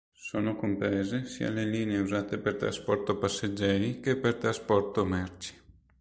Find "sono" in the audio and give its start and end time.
0.17-0.55